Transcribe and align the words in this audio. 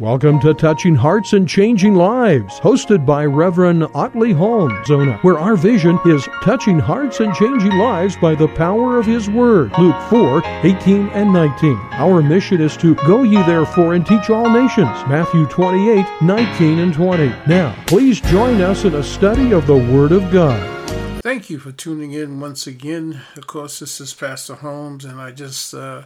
Welcome 0.00 0.40
to 0.40 0.54
Touching 0.54 0.96
Hearts 0.96 1.34
and 1.34 1.48
Changing 1.48 1.94
Lives, 1.94 2.58
hosted 2.58 3.06
by 3.06 3.26
Reverend 3.26 3.84
Otley 3.94 4.32
Holmes, 4.32 4.88
Zona, 4.88 5.18
where 5.18 5.38
our 5.38 5.54
vision 5.54 6.00
is 6.04 6.28
touching 6.42 6.80
hearts 6.80 7.20
and 7.20 7.32
changing 7.32 7.78
lives 7.78 8.16
by 8.16 8.34
the 8.34 8.48
power 8.48 8.98
of 8.98 9.06
His 9.06 9.30
Word. 9.30 9.70
Luke 9.78 9.94
4 10.10 10.42
18 10.64 11.10
and 11.10 11.32
19. 11.32 11.78
Our 11.92 12.24
mission 12.24 12.60
is 12.60 12.76
to 12.78 12.96
go 13.06 13.22
ye 13.22 13.36
therefore 13.44 13.94
and 13.94 14.04
teach 14.04 14.30
all 14.30 14.50
nations. 14.50 14.90
Matthew 15.06 15.46
28 15.46 16.04
19 16.20 16.78
and 16.80 16.92
20. 16.92 17.28
Now, 17.46 17.80
please 17.86 18.20
join 18.20 18.62
us 18.62 18.84
in 18.84 18.96
a 18.96 19.02
study 19.04 19.52
of 19.52 19.68
the 19.68 19.76
Word 19.76 20.10
of 20.10 20.28
God. 20.32 20.60
Thank 21.22 21.50
you 21.50 21.60
for 21.60 21.70
tuning 21.70 22.10
in 22.10 22.40
once 22.40 22.66
again. 22.66 23.20
Of 23.36 23.46
course, 23.46 23.78
this 23.78 24.00
is 24.00 24.12
Pastor 24.12 24.56
Holmes, 24.56 25.04
and 25.04 25.20
I 25.20 25.30
just 25.30 25.72
uh, 25.72 26.02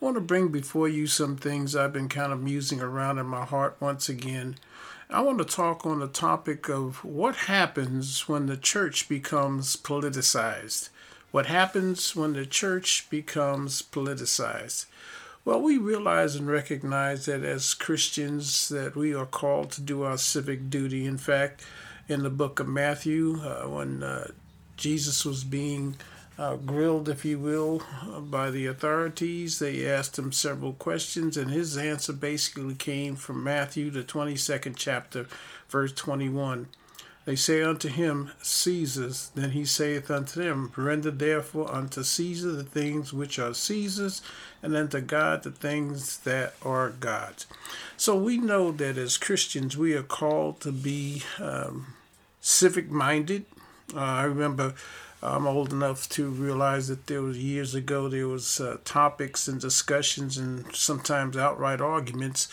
I 0.00 0.04
want 0.04 0.14
to 0.14 0.20
bring 0.20 0.48
before 0.48 0.88
you 0.88 1.08
some 1.08 1.36
things 1.36 1.74
I've 1.74 1.92
been 1.92 2.08
kind 2.08 2.32
of 2.32 2.40
musing 2.40 2.80
around 2.80 3.18
in 3.18 3.26
my 3.26 3.44
heart 3.44 3.76
once 3.80 4.08
again. 4.08 4.54
I 5.10 5.22
want 5.22 5.38
to 5.38 5.44
talk 5.44 5.84
on 5.84 5.98
the 5.98 6.06
topic 6.06 6.68
of 6.68 7.04
what 7.04 7.34
happens 7.34 8.28
when 8.28 8.46
the 8.46 8.56
church 8.56 9.08
becomes 9.08 9.76
politicized. 9.76 10.90
What 11.32 11.46
happens 11.46 12.14
when 12.14 12.34
the 12.34 12.46
church 12.46 13.10
becomes 13.10 13.82
politicized? 13.82 14.86
Well, 15.44 15.60
we 15.60 15.78
realize 15.78 16.36
and 16.36 16.46
recognize 16.46 17.26
that 17.26 17.42
as 17.42 17.74
Christians 17.74 18.68
that 18.68 18.94
we 18.94 19.12
are 19.12 19.26
called 19.26 19.72
to 19.72 19.80
do 19.80 20.04
our 20.04 20.18
civic 20.18 20.70
duty. 20.70 21.06
In 21.06 21.18
fact, 21.18 21.64
in 22.06 22.22
the 22.22 22.30
book 22.30 22.60
of 22.60 22.68
Matthew, 22.68 23.40
uh, 23.40 23.66
when 23.66 24.04
uh, 24.04 24.28
Jesus 24.76 25.24
was 25.24 25.42
being 25.42 25.96
uh, 26.38 26.56
grilled, 26.56 27.08
if 27.08 27.24
you 27.24 27.38
will, 27.38 27.82
by 28.20 28.50
the 28.50 28.66
authorities. 28.66 29.58
They 29.58 29.86
asked 29.86 30.18
him 30.18 30.32
several 30.32 30.72
questions, 30.74 31.36
and 31.36 31.50
his 31.50 31.76
answer 31.76 32.12
basically 32.12 32.74
came 32.74 33.16
from 33.16 33.42
Matthew, 33.42 33.90
the 33.90 34.04
22nd 34.04 34.74
chapter, 34.76 35.26
verse 35.68 35.92
21. 35.92 36.68
They 37.24 37.36
say 37.36 37.62
unto 37.62 37.88
him, 37.88 38.30
Caesar's. 38.40 39.30
Then 39.34 39.50
he 39.50 39.66
saith 39.66 40.10
unto 40.10 40.42
them, 40.42 40.72
Render 40.76 41.10
therefore 41.10 41.70
unto 41.70 42.02
Caesar 42.02 42.52
the 42.52 42.64
things 42.64 43.12
which 43.12 43.38
are 43.38 43.52
Caesar's, 43.52 44.22
and 44.62 44.74
unto 44.74 45.02
God 45.02 45.42
the 45.42 45.50
things 45.50 46.20
that 46.20 46.54
are 46.62 46.88
God's. 46.88 47.46
So 47.98 48.16
we 48.16 48.38
know 48.38 48.72
that 48.72 48.96
as 48.96 49.18
Christians, 49.18 49.76
we 49.76 49.92
are 49.92 50.02
called 50.02 50.60
to 50.60 50.72
be 50.72 51.22
um, 51.38 51.88
civic 52.40 52.90
minded. 52.90 53.44
Uh, 53.94 54.00
I 54.00 54.22
remember 54.22 54.74
I'm 55.22 55.46
old 55.46 55.72
enough 55.72 56.08
to 56.10 56.28
realize 56.28 56.88
that 56.88 57.06
there 57.08 57.22
was 57.22 57.38
years 57.38 57.74
ago 57.74 58.08
there 58.08 58.28
was 58.28 58.60
uh, 58.60 58.78
topics 58.84 59.48
and 59.48 59.60
discussions 59.60 60.38
and 60.38 60.74
sometimes 60.74 61.36
outright 61.36 61.80
arguments 61.80 62.48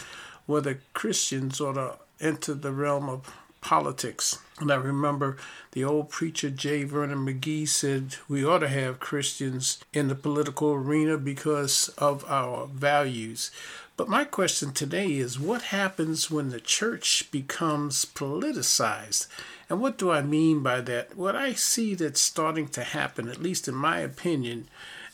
whether 0.48 0.82
Christians 0.94 1.62
ought 1.62 1.74
to 1.74 1.98
enter 2.20 2.54
the 2.54 2.72
realm 2.72 3.10
of 3.10 3.32
politics. 3.62 4.40
And 4.60 4.72
I 4.72 4.76
remember 4.76 5.38
the 5.72 5.84
old 5.84 6.10
preacher 6.10 6.50
J. 6.50 6.84
Vernon 6.84 7.26
McGee 7.26 7.68
said 7.68 8.16
we 8.28 8.46
ought 8.46 8.60
to 8.60 8.68
have 8.68 9.00
Christians 9.00 9.80
in 9.92 10.08
the 10.08 10.16
political 10.16 10.74
arena 10.74 11.18
because 11.18 11.90
of 11.98 12.24
our 12.26 12.68
values. 12.68 13.52
But 13.98 14.10
my 14.10 14.24
question 14.24 14.72
today 14.72 15.14
is 15.14 15.40
what 15.40 15.64
happens 15.64 16.30
when 16.30 16.50
the 16.50 16.60
church 16.60 17.30
becomes 17.32 18.06
politicized? 18.06 19.28
And 19.70 19.82
what 19.82 19.98
do 19.98 20.12
I 20.12 20.22
mean 20.22 20.62
by 20.62 20.82
that? 20.82 21.18
What 21.18 21.36
I 21.36 21.54
see 21.54 21.96
that's 21.96 22.22
starting 22.22 22.68
to 22.70 22.84
happen, 22.84 23.28
at 23.30 23.42
least 23.42 23.68
in 23.68 23.76
my 23.76 24.00
opinion, 24.00 24.68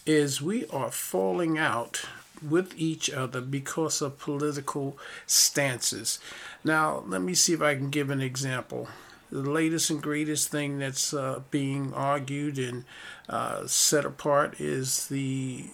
is 0.05 0.41
we 0.41 0.66
are 0.67 0.91
falling 0.91 1.58
out 1.58 2.05
with 2.47 2.73
each 2.75 3.09
other 3.09 3.39
because 3.39 4.02
of 4.02 4.17
political 4.17 4.97
stances. 5.25 6.19
Now, 6.63 7.03
let 7.08 7.21
me 7.21 7.33
see 7.33 7.53
if 7.53 7.61
I 7.61 7.75
can 7.75 7.89
give 7.89 8.09
an 8.09 8.21
example. 8.21 8.89
The 9.31 9.49
latest 9.49 9.89
and 9.89 10.02
greatest 10.02 10.49
thing 10.49 10.80
that's 10.80 11.13
uh, 11.13 11.41
being 11.52 11.93
argued 11.93 12.58
and 12.58 12.83
uh, 13.30 13.67
set 13.67 14.03
apart 14.03 14.59
is 14.59 15.08
the 15.08 15.65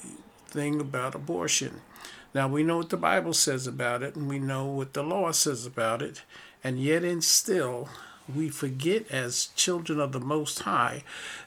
thing 0.47 0.79
about 0.79 1.15
abortion. 1.15 1.81
Now, 2.33 2.47
we 2.47 2.63
know 2.63 2.77
what 2.77 2.89
the 2.89 2.97
Bible 2.97 3.33
says 3.33 3.65
about 3.65 4.03
it, 4.03 4.15
and 4.15 4.27
we 4.27 4.37
know 4.37 4.65
what 4.65 4.93
the 4.93 5.01
law 5.01 5.31
says 5.31 5.65
about 5.65 6.01
it, 6.01 6.21
and 6.63 6.79
yet, 6.79 7.03
and 7.03 7.23
still, 7.23 7.89
we 8.33 8.49
forget 8.49 9.09
as 9.09 9.47
children 9.55 9.99
of 9.99 10.11
the 10.11 10.19
Most 10.19 10.59
High 10.59 11.03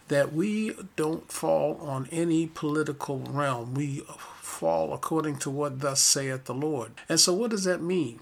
that 0.09 0.33
we 0.33 0.75
don't 0.97 1.31
fall 1.31 1.77
on 1.81 2.09
any 2.11 2.47
political 2.47 3.19
realm. 3.19 3.75
We 3.75 4.03
fall 4.41 4.93
according 4.93 5.37
to 5.39 5.51
what 5.51 5.81
thus 5.81 6.01
saith 6.01 6.45
the 6.45 6.55
Lord. 6.55 6.93
And 7.09 7.21
so, 7.21 7.33
what 7.33 7.51
does 7.51 7.65
that 7.65 7.83
mean? 7.83 8.21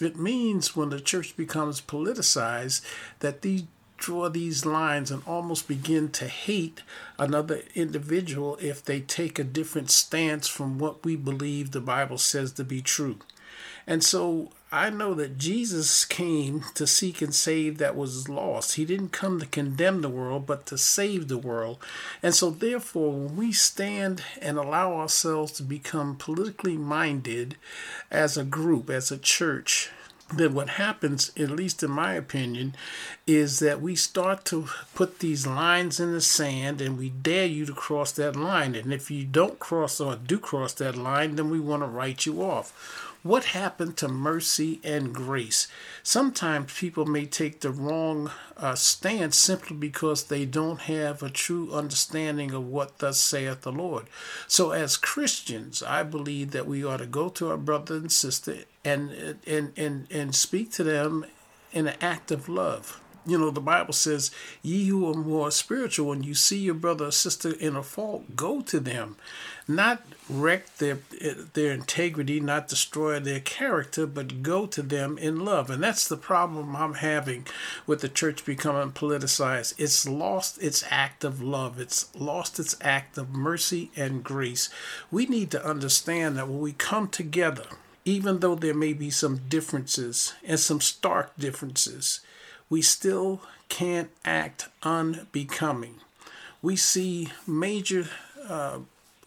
It 0.00 0.16
means 0.16 0.74
when 0.74 0.90
the 0.90 1.00
church 1.00 1.36
becomes 1.36 1.80
politicized 1.80 2.82
that 3.20 3.42
these 3.42 3.64
draw 4.00 4.30
these 4.30 4.64
lines 4.64 5.10
and 5.10 5.22
almost 5.26 5.68
begin 5.68 6.10
to 6.10 6.26
hate 6.26 6.82
another 7.18 7.62
individual 7.74 8.56
if 8.60 8.82
they 8.82 8.98
take 9.00 9.38
a 9.38 9.44
different 9.44 9.90
stance 9.90 10.48
from 10.48 10.78
what 10.78 11.04
we 11.04 11.14
believe 11.14 11.70
the 11.70 11.80
Bible 11.80 12.18
says 12.18 12.52
to 12.52 12.64
be 12.64 12.80
true. 12.80 13.18
And 13.86 14.02
so 14.02 14.50
I 14.72 14.88
know 14.88 15.14
that 15.14 15.36
Jesus 15.36 16.04
came 16.04 16.64
to 16.74 16.86
seek 16.86 17.20
and 17.20 17.34
save 17.34 17.78
that 17.78 17.96
was 17.96 18.28
lost. 18.28 18.76
He 18.76 18.84
didn't 18.84 19.10
come 19.10 19.40
to 19.40 19.46
condemn 19.46 20.00
the 20.00 20.08
world, 20.08 20.46
but 20.46 20.64
to 20.66 20.78
save 20.78 21.26
the 21.26 21.38
world. 21.38 21.78
And 22.22 22.36
so, 22.36 22.50
therefore, 22.50 23.10
when 23.10 23.36
we 23.36 23.50
stand 23.50 24.22
and 24.40 24.58
allow 24.58 24.92
ourselves 24.92 25.50
to 25.52 25.64
become 25.64 26.14
politically 26.14 26.76
minded 26.76 27.56
as 28.12 28.36
a 28.36 28.44
group, 28.44 28.90
as 28.90 29.10
a 29.10 29.18
church, 29.18 29.90
then 30.32 30.54
what 30.54 30.68
happens, 30.68 31.32
at 31.36 31.50
least 31.50 31.82
in 31.82 31.90
my 31.90 32.12
opinion, 32.12 32.76
is 33.26 33.58
that 33.58 33.80
we 33.80 33.96
start 33.96 34.44
to 34.44 34.68
put 34.94 35.18
these 35.18 35.48
lines 35.48 35.98
in 35.98 36.12
the 36.12 36.20
sand 36.20 36.80
and 36.80 36.96
we 36.96 37.10
dare 37.10 37.46
you 37.46 37.66
to 37.66 37.72
cross 37.72 38.12
that 38.12 38.36
line. 38.36 38.76
And 38.76 38.92
if 38.92 39.10
you 39.10 39.24
don't 39.24 39.58
cross 39.58 39.98
or 39.98 40.14
do 40.14 40.38
cross 40.38 40.72
that 40.74 40.96
line, 40.96 41.34
then 41.34 41.50
we 41.50 41.58
want 41.58 41.82
to 41.82 41.88
write 41.88 42.26
you 42.26 42.42
off 42.42 43.09
what 43.22 43.44
happened 43.46 43.96
to 43.98 44.08
mercy 44.08 44.80
and 44.82 45.14
grace? 45.14 45.68
Sometimes 46.02 46.78
people 46.78 47.04
may 47.04 47.26
take 47.26 47.60
the 47.60 47.70
wrong 47.70 48.30
uh, 48.56 48.74
stance 48.74 49.36
simply 49.36 49.76
because 49.76 50.24
they 50.24 50.44
don't 50.44 50.80
have 50.82 51.22
a 51.22 51.30
true 51.30 51.72
understanding 51.72 52.52
of 52.52 52.66
what 52.66 52.98
thus 52.98 53.20
saith 53.20 53.62
the 53.62 53.72
Lord. 53.72 54.06
So, 54.46 54.70
as 54.70 54.96
Christians, 54.96 55.82
I 55.82 56.02
believe 56.02 56.52
that 56.52 56.66
we 56.66 56.84
ought 56.84 56.98
to 56.98 57.06
go 57.06 57.28
to 57.30 57.50
our 57.50 57.56
brother 57.56 57.96
and 57.96 58.12
sister 58.12 58.58
and 58.84 59.36
and 59.46 59.72
and 59.76 60.06
and 60.10 60.34
speak 60.34 60.72
to 60.72 60.84
them 60.84 61.26
in 61.72 61.86
an 61.86 61.96
act 62.00 62.30
of 62.30 62.48
love 62.48 63.00
you 63.26 63.38
know, 63.38 63.50
the 63.50 63.60
Bible 63.60 63.92
says, 63.92 64.30
Ye 64.62 64.86
who 64.86 65.10
are 65.10 65.14
more 65.14 65.50
spiritual, 65.50 66.08
when 66.08 66.22
you 66.22 66.34
see 66.34 66.58
your 66.58 66.74
brother 66.74 67.06
or 67.06 67.12
sister 67.12 67.52
in 67.52 67.76
a 67.76 67.82
fault, 67.82 68.36
go 68.36 68.60
to 68.62 68.80
them. 68.80 69.16
Not 69.68 70.02
wreck 70.28 70.76
their 70.76 70.98
their 71.52 71.72
integrity, 71.72 72.40
not 72.40 72.66
destroy 72.66 73.20
their 73.20 73.40
character, 73.40 74.06
but 74.06 74.42
go 74.42 74.66
to 74.66 74.82
them 74.82 75.16
in 75.18 75.44
love. 75.44 75.70
And 75.70 75.82
that's 75.82 76.08
the 76.08 76.16
problem 76.16 76.74
I'm 76.74 76.94
having 76.94 77.46
with 77.86 78.00
the 78.00 78.08
church 78.08 78.44
becoming 78.44 78.92
politicized. 78.92 79.74
It's 79.78 80.08
lost 80.08 80.60
its 80.62 80.82
act 80.90 81.22
of 81.22 81.42
love. 81.42 81.78
It's 81.78 82.12
lost 82.16 82.58
its 82.58 82.76
act 82.80 83.16
of 83.16 83.30
mercy 83.30 83.90
and 83.94 84.24
grace. 84.24 84.70
We 85.10 85.26
need 85.26 85.50
to 85.52 85.64
understand 85.64 86.36
that 86.36 86.48
when 86.48 86.60
we 86.60 86.72
come 86.72 87.08
together, 87.08 87.66
even 88.04 88.40
though 88.40 88.54
there 88.54 88.74
may 88.74 88.92
be 88.92 89.10
some 89.10 89.42
differences 89.48 90.32
and 90.42 90.58
some 90.58 90.80
stark 90.80 91.36
differences, 91.36 92.20
we 92.70 92.80
still 92.80 93.42
can't 93.68 94.10
act 94.24 94.68
unbecoming. 94.82 95.96
We 96.62 96.76
see 96.76 97.28
major 97.46 98.08
uh, 98.48 98.78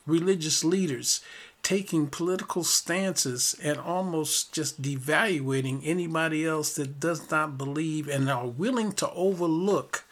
religious 0.08 0.64
leaders 0.64 1.22
taking 1.62 2.08
political 2.08 2.64
stances 2.64 3.56
and 3.64 3.78
almost 3.80 4.52
just 4.52 4.82
devaluating 4.82 5.82
anybody 5.84 6.46
else 6.46 6.76
that 6.76 7.00
does 7.00 7.32
not 7.32 7.58
believe 7.58 8.08
and 8.08 8.30
are 8.30 8.48
willing 8.48 8.92
to 8.92 9.10
overlook 9.12 10.04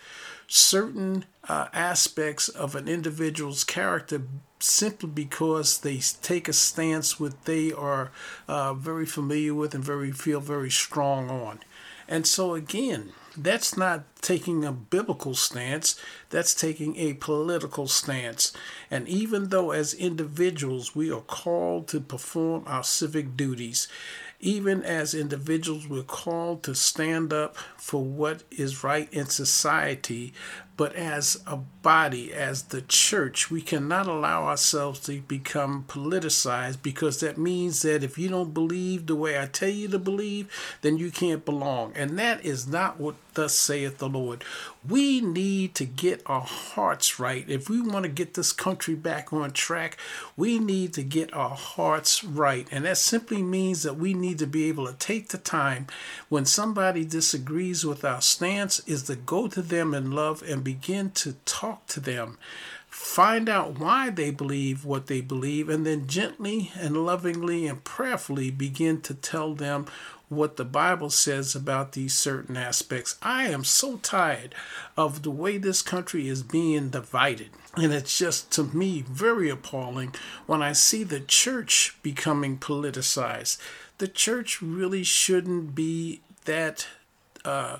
certain 0.47 1.25
uh, 1.47 1.67
aspects 1.73 2.47
of 2.50 2.75
an 2.75 2.88
individual's 2.88 3.63
character 3.63 4.21
simply 4.59 5.09
because 5.09 5.79
they 5.79 5.97
take 6.21 6.47
a 6.47 6.53
stance 6.53 7.19
with 7.19 7.44
they 7.45 7.71
are 7.71 8.11
uh, 8.47 8.73
very 8.73 9.05
familiar 9.05 9.53
with 9.53 9.73
and 9.73 9.83
very 9.83 10.11
feel 10.11 10.39
very 10.39 10.69
strong 10.69 11.29
on. 11.29 11.59
And 12.07 12.27
so 12.27 12.53
again, 12.53 13.11
that's 13.37 13.77
not 13.77 14.03
taking 14.21 14.65
a 14.65 14.71
biblical 14.71 15.35
stance, 15.35 15.99
that's 16.29 16.53
taking 16.53 16.95
a 16.97 17.13
political 17.13 17.87
stance. 17.87 18.51
And 18.89 19.07
even 19.07 19.49
though 19.49 19.71
as 19.71 19.93
individuals 19.93 20.95
we 20.95 21.11
are 21.11 21.21
called 21.21 21.87
to 21.89 21.99
perform 21.99 22.63
our 22.67 22.83
civic 22.83 23.37
duties, 23.37 23.87
even 24.41 24.83
as 24.83 25.13
individuals 25.13 25.87
we're 25.87 26.03
called 26.03 26.63
to 26.63 26.73
stand 26.73 27.31
up 27.31 27.55
for 27.77 28.03
what 28.03 28.43
is 28.51 28.83
right 28.83 29.07
in 29.13 29.27
society, 29.27 30.33
But 30.81 30.95
as 30.95 31.43
a 31.45 31.57
body, 31.57 32.33
as 32.33 32.63
the 32.63 32.81
church, 32.81 33.51
we 33.51 33.61
cannot 33.61 34.07
allow 34.07 34.45
ourselves 34.45 34.99
to 35.01 35.21
become 35.21 35.85
politicized 35.87 36.81
because 36.81 37.19
that 37.19 37.37
means 37.37 37.83
that 37.83 38.03
if 38.03 38.17
you 38.17 38.29
don't 38.29 38.51
believe 38.51 39.05
the 39.05 39.15
way 39.15 39.39
I 39.39 39.45
tell 39.45 39.69
you 39.69 39.87
to 39.89 39.99
believe, 39.99 40.51
then 40.81 40.97
you 40.97 41.11
can't 41.11 41.45
belong. 41.45 41.93
And 41.95 42.17
that 42.17 42.43
is 42.43 42.67
not 42.67 42.99
what 42.99 43.13
thus 43.33 43.53
saith 43.53 43.97
the 43.97 44.09
Lord. 44.09 44.43
We 44.87 45.21
need 45.21 45.75
to 45.75 45.85
get 45.85 46.21
our 46.25 46.41
hearts 46.41 47.19
right. 47.19 47.47
If 47.47 47.69
we 47.69 47.81
want 47.81 48.03
to 48.03 48.09
get 48.09 48.33
this 48.33 48.51
country 48.51 48.95
back 48.95 49.31
on 49.31 49.51
track, 49.51 49.97
we 50.35 50.59
need 50.59 50.93
to 50.95 51.03
get 51.03 51.33
our 51.33 51.55
hearts 51.55 52.23
right. 52.23 52.67
And 52.71 52.85
that 52.85 52.97
simply 52.97 53.41
means 53.41 53.83
that 53.83 53.95
we 53.97 54.13
need 54.13 54.39
to 54.39 54.47
be 54.47 54.65
able 54.65 54.87
to 54.87 54.93
take 54.93 55.29
the 55.29 55.37
time 55.37 55.87
when 56.29 56.45
somebody 56.45 57.05
disagrees 57.05 57.85
with 57.85 58.03
our 58.03 58.21
stance 58.21 58.79
is 58.87 59.03
to 59.03 59.15
go 59.15 59.47
to 59.47 59.61
them 59.61 59.93
in 59.93 60.11
love 60.11 60.43
and 60.43 60.63
begin 60.73 61.12
to 61.12 61.33
talk 61.45 61.85
to 61.88 62.00
them 62.00 62.38
find 62.91 63.47
out 63.47 63.79
why 63.79 64.09
they 64.09 64.29
believe 64.29 64.85
what 64.85 65.07
they 65.07 65.21
believe, 65.21 65.69
and 65.69 65.85
then 65.85 66.07
gently 66.07 66.71
and 66.77 67.06
lovingly 67.06 67.65
and 67.65 67.83
prayerfully 67.83 68.51
begin 68.51 69.01
to 69.01 69.13
tell 69.13 69.56
them 69.56 69.85
what 70.27 70.56
the 70.56 70.65
Bible 70.65 71.09
says 71.09 71.56
about 71.56 71.94
these 71.94 72.13
certain 72.13 72.56
aspects. 72.56 73.18
I 73.21 73.47
am 73.47 73.63
so 73.63 73.97
tired 73.97 74.53
of 74.95 75.23
the 75.23 75.31
way 75.31 75.57
this 75.57 75.81
country 75.81 76.27
is 76.27 76.44
being 76.44 76.89
divided. 76.89 77.50
And 77.75 77.94
it's 77.94 78.17
just 78.17 78.51
to 78.51 78.63
me 78.63 79.03
very 79.07 79.50
appalling 79.50 80.13
when 80.45 80.62
I 80.62 80.74
see 80.74 81.03
the 81.03 81.19
church 81.19 81.97
becoming 82.03 82.57
politicized. 82.57 83.57
The 83.97 84.07
church 84.07 84.62
really 84.62 85.03
shouldn't 85.03 85.75
be 85.75 86.21
that 86.45 86.88
uh, 87.45 87.77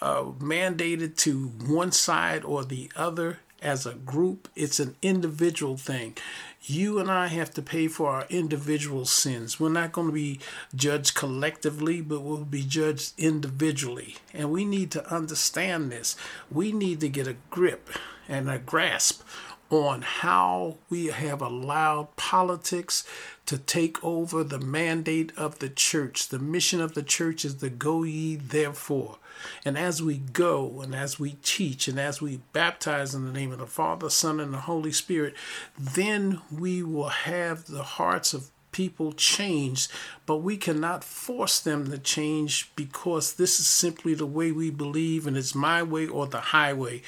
uh, 0.00 0.22
mandated 0.38 1.16
to 1.16 1.48
one 1.48 1.92
side 1.92 2.44
or 2.44 2.64
the 2.64 2.90
other 2.96 3.38
as 3.62 3.86
a 3.86 3.94
group, 3.94 4.48
it's 4.56 4.80
an 4.80 4.96
individual 5.02 5.76
thing. 5.76 6.16
You 6.62 6.98
and 6.98 7.10
I 7.10 7.28
have 7.28 7.52
to 7.54 7.62
pay 7.62 7.88
for 7.88 8.10
our 8.10 8.26
individual 8.28 9.04
sins. 9.04 9.58
We're 9.58 9.70
not 9.70 9.92
going 9.92 10.08
to 10.08 10.12
be 10.12 10.40
judged 10.74 11.14
collectively, 11.14 12.00
but 12.00 12.20
we'll 12.20 12.44
be 12.44 12.62
judged 12.62 13.12
individually. 13.18 14.16
And 14.34 14.50
we 14.50 14.64
need 14.64 14.90
to 14.92 15.12
understand 15.12 15.90
this. 15.90 16.16
We 16.50 16.72
need 16.72 17.00
to 17.00 17.08
get 17.08 17.26
a 17.26 17.36
grip 17.50 17.90
and 18.28 18.48
a 18.48 18.58
grasp 18.58 19.22
on 19.70 20.02
how 20.02 20.76
we 20.90 21.06
have 21.06 21.40
allowed 21.40 22.14
politics 22.16 23.04
to 23.46 23.56
take 23.56 24.02
over 24.04 24.44
the 24.44 24.58
mandate 24.58 25.32
of 25.36 25.60
the 25.60 25.68
church. 25.68 26.28
The 26.28 26.38
mission 26.38 26.80
of 26.80 26.94
the 26.94 27.02
church 27.02 27.44
is 27.44 27.54
to 27.56 27.70
go 27.70 28.02
ye 28.02 28.36
therefore. 28.36 29.18
And 29.64 29.78
as 29.78 30.02
we 30.02 30.18
go 30.18 30.80
and 30.82 30.94
as 30.94 31.18
we 31.18 31.36
teach 31.42 31.88
and 31.88 31.98
as 31.98 32.20
we 32.20 32.40
baptize 32.52 33.14
in 33.14 33.24
the 33.24 33.32
name 33.32 33.52
of 33.52 33.58
the 33.58 33.66
Father, 33.66 34.10
Son, 34.10 34.40
and 34.40 34.52
the 34.52 34.58
Holy 34.58 34.92
Spirit, 34.92 35.34
then 35.78 36.40
we 36.50 36.82
will 36.82 37.08
have 37.08 37.66
the 37.66 37.82
hearts 37.82 38.34
of 38.34 38.50
people 38.72 39.12
changed, 39.12 39.90
but 40.26 40.36
we 40.36 40.56
cannot 40.56 41.02
force 41.02 41.58
them 41.58 41.90
to 41.90 41.98
change 41.98 42.70
because 42.76 43.34
this 43.34 43.58
is 43.58 43.66
simply 43.66 44.14
the 44.14 44.26
way 44.26 44.52
we 44.52 44.70
believe 44.70 45.26
and 45.26 45.36
it's 45.36 45.54
my 45.54 45.82
way 45.82 46.06
or 46.06 46.26
the 46.26 46.40
highway. 46.40 47.02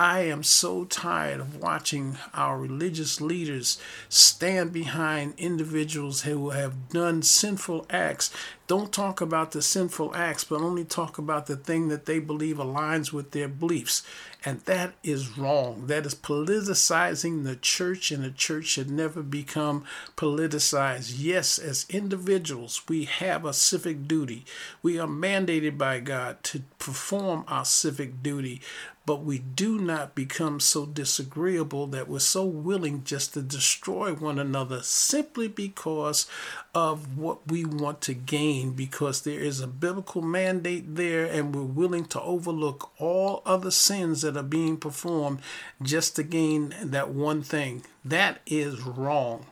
I 0.00 0.20
am 0.20 0.42
so 0.42 0.86
tired 0.86 1.40
of 1.40 1.56
watching 1.56 2.16
our 2.32 2.58
religious 2.58 3.20
leaders 3.20 3.78
stand 4.08 4.72
behind 4.72 5.34
individuals 5.36 6.22
who 6.22 6.48
have 6.50 6.88
done 6.88 7.20
sinful 7.20 7.84
acts. 7.90 8.30
Don't 8.66 8.94
talk 8.94 9.20
about 9.20 9.50
the 9.50 9.60
sinful 9.60 10.16
acts, 10.16 10.42
but 10.42 10.62
only 10.62 10.86
talk 10.86 11.18
about 11.18 11.48
the 11.48 11.56
thing 11.56 11.88
that 11.88 12.06
they 12.06 12.18
believe 12.18 12.56
aligns 12.56 13.12
with 13.12 13.32
their 13.32 13.46
beliefs. 13.46 14.02
And 14.44 14.60
that 14.60 14.94
is 15.02 15.36
wrong. 15.36 15.86
That 15.86 16.06
is 16.06 16.14
politicizing 16.14 17.44
the 17.44 17.56
church, 17.56 18.10
and 18.10 18.24
the 18.24 18.30
church 18.30 18.66
should 18.66 18.90
never 18.90 19.22
become 19.22 19.84
politicized. 20.16 21.14
Yes, 21.18 21.58
as 21.58 21.86
individuals, 21.90 22.82
we 22.88 23.04
have 23.04 23.44
a 23.44 23.52
civic 23.52 24.08
duty. 24.08 24.46
We 24.82 24.98
are 24.98 25.06
mandated 25.06 25.76
by 25.76 26.00
God 26.00 26.42
to 26.44 26.62
perform 26.78 27.44
our 27.48 27.66
civic 27.66 28.22
duty, 28.22 28.62
but 29.06 29.24
we 29.24 29.38
do 29.38 29.78
not 29.78 30.14
become 30.14 30.60
so 30.60 30.86
disagreeable 30.86 31.86
that 31.88 32.08
we're 32.08 32.18
so 32.18 32.44
willing 32.44 33.02
just 33.02 33.34
to 33.34 33.42
destroy 33.42 34.14
one 34.14 34.38
another 34.38 34.82
simply 34.82 35.48
because 35.48 36.26
of 36.74 37.18
what 37.18 37.46
we 37.50 37.64
want 37.64 38.00
to 38.02 38.14
gain, 38.14 38.72
because 38.72 39.22
there 39.22 39.40
is 39.40 39.60
a 39.60 39.66
biblical 39.66 40.22
mandate 40.22 40.94
there, 40.94 41.26
and 41.26 41.54
we're 41.54 41.62
willing 41.62 42.04
to 42.04 42.20
overlook 42.20 42.92
all 42.98 43.42
other 43.44 43.70
sins 43.70 44.22
that 44.30 44.40
are 44.40 44.42
being 44.42 44.76
performed 44.76 45.40
just 45.82 46.16
to 46.16 46.22
gain 46.22 46.74
that 46.82 47.10
one 47.10 47.42
thing. 47.42 47.82
That 48.04 48.40
is 48.46 48.82
wrong. 48.82 49.46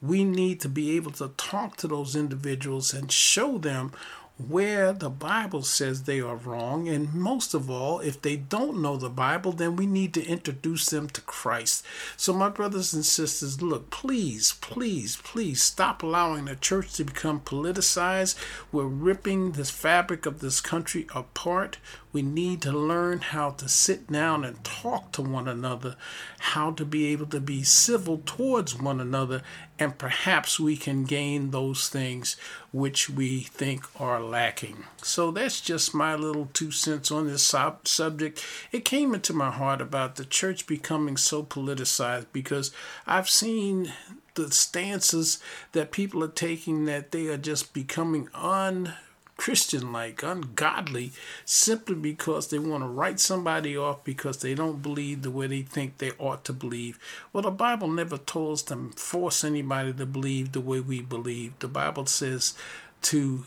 We 0.00 0.24
need 0.24 0.60
to 0.60 0.68
be 0.68 0.96
able 0.96 1.10
to 1.12 1.32
talk 1.36 1.76
to 1.78 1.88
those 1.88 2.14
individuals 2.14 2.94
and 2.94 3.10
show 3.10 3.58
them 3.58 3.92
where 4.38 4.92
the 4.92 5.10
Bible 5.10 5.62
says 5.62 6.02
they 6.02 6.20
are 6.20 6.36
wrong. 6.36 6.88
And 6.88 7.12
most 7.12 7.54
of 7.54 7.68
all, 7.68 7.98
if 8.00 8.22
they 8.22 8.36
don't 8.36 8.80
know 8.80 8.96
the 8.96 9.10
Bible, 9.10 9.52
then 9.52 9.74
we 9.74 9.86
need 9.86 10.14
to 10.14 10.24
introduce 10.24 10.86
them 10.86 11.08
to 11.10 11.20
Christ. 11.22 11.84
So, 12.16 12.32
my 12.32 12.48
brothers 12.48 12.94
and 12.94 13.04
sisters, 13.04 13.60
look, 13.60 13.90
please, 13.90 14.54
please, 14.60 15.16
please 15.16 15.62
stop 15.62 16.02
allowing 16.02 16.44
the 16.44 16.54
church 16.54 16.92
to 16.94 17.04
become 17.04 17.40
politicized. 17.40 18.36
We're 18.70 18.84
ripping 18.84 19.52
this 19.52 19.70
fabric 19.70 20.24
of 20.24 20.40
this 20.40 20.60
country 20.60 21.06
apart. 21.14 21.78
We 22.12 22.22
need 22.22 22.62
to 22.62 22.72
learn 22.72 23.20
how 23.20 23.50
to 23.50 23.68
sit 23.68 24.10
down 24.10 24.44
and 24.44 24.62
talk 24.64 25.12
to 25.12 25.22
one 25.22 25.46
another, 25.46 25.96
how 26.38 26.72
to 26.72 26.84
be 26.84 27.06
able 27.08 27.26
to 27.26 27.40
be 27.40 27.62
civil 27.62 28.22
towards 28.24 28.74
one 28.74 29.00
another, 29.00 29.42
and 29.78 29.98
perhaps 29.98 30.58
we 30.58 30.76
can 30.76 31.04
gain 31.04 31.50
those 31.50 31.88
things 31.88 32.36
which 32.72 33.10
we 33.10 33.40
think 33.40 33.84
are 34.00 34.22
lacking. 34.22 34.84
So 35.02 35.30
that's 35.30 35.60
just 35.60 35.94
my 35.94 36.14
little 36.14 36.48
two 36.52 36.70
cents 36.70 37.10
on 37.10 37.26
this 37.26 37.42
sub- 37.42 37.86
subject. 37.86 38.44
It 38.72 38.84
came 38.84 39.14
into 39.14 39.32
my 39.32 39.50
heart 39.50 39.80
about 39.80 40.16
the 40.16 40.24
church 40.24 40.66
becoming 40.66 41.16
so 41.16 41.42
politicized 41.42 42.26
because 42.32 42.72
I've 43.06 43.28
seen 43.28 43.92
the 44.34 44.50
stances 44.50 45.40
that 45.72 45.90
people 45.90 46.22
are 46.22 46.28
taking 46.28 46.84
that 46.84 47.10
they 47.10 47.26
are 47.26 47.36
just 47.36 47.74
becoming 47.74 48.28
un 48.34 48.94
Christian 49.38 49.92
like, 49.92 50.22
ungodly, 50.22 51.12
simply 51.46 51.94
because 51.94 52.48
they 52.48 52.58
want 52.58 52.82
to 52.82 52.88
write 52.88 53.20
somebody 53.20 53.78
off 53.78 54.04
because 54.04 54.42
they 54.42 54.54
don't 54.54 54.82
believe 54.82 55.22
the 55.22 55.30
way 55.30 55.46
they 55.46 55.62
think 55.62 55.96
they 55.96 56.10
ought 56.18 56.44
to 56.44 56.52
believe. 56.52 56.98
Well, 57.32 57.44
the 57.44 57.50
Bible 57.52 57.88
never 57.88 58.18
told 58.18 58.54
us 58.54 58.62
to 58.64 58.90
force 58.96 59.44
anybody 59.44 59.94
to 59.94 60.04
believe 60.04 60.52
the 60.52 60.60
way 60.60 60.80
we 60.80 61.00
believe. 61.00 61.58
The 61.60 61.68
Bible 61.68 62.06
says 62.06 62.54
to 63.02 63.44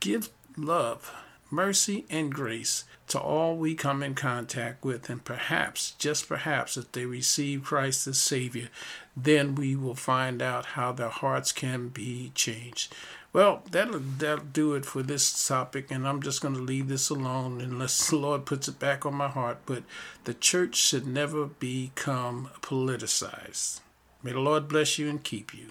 give 0.00 0.28
love, 0.56 1.14
mercy, 1.50 2.04
and 2.10 2.34
grace 2.34 2.84
to 3.06 3.18
all 3.18 3.56
we 3.56 3.74
come 3.74 4.02
in 4.02 4.14
contact 4.14 4.84
with, 4.84 5.08
and 5.08 5.24
perhaps, 5.24 5.92
just 5.92 6.28
perhaps, 6.28 6.76
if 6.76 6.92
they 6.92 7.06
receive 7.06 7.64
Christ 7.64 8.06
as 8.06 8.18
Savior, 8.18 8.68
then 9.16 9.54
we 9.54 9.74
will 9.74 9.94
find 9.94 10.42
out 10.42 10.66
how 10.66 10.92
their 10.92 11.08
hearts 11.08 11.52
can 11.52 11.88
be 11.88 12.32
changed. 12.34 12.94
Well, 13.32 13.62
that'll, 13.70 14.00
that'll 14.00 14.44
do 14.44 14.74
it 14.74 14.86
for 14.86 15.02
this 15.02 15.46
topic, 15.46 15.90
and 15.90 16.08
I'm 16.08 16.22
just 16.22 16.40
going 16.40 16.54
to 16.54 16.60
leave 16.60 16.88
this 16.88 17.10
alone 17.10 17.60
unless 17.60 18.08
the 18.08 18.16
Lord 18.16 18.46
puts 18.46 18.68
it 18.68 18.78
back 18.78 19.04
on 19.04 19.14
my 19.14 19.28
heart. 19.28 19.58
But 19.66 19.82
the 20.24 20.32
church 20.32 20.76
should 20.76 21.06
never 21.06 21.46
become 21.46 22.48
politicized. 22.62 23.80
May 24.22 24.32
the 24.32 24.40
Lord 24.40 24.66
bless 24.66 24.98
you 24.98 25.08
and 25.10 25.22
keep 25.22 25.52
you. 25.52 25.66